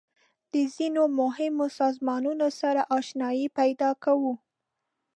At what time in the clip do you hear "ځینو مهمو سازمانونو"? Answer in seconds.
0.75-2.47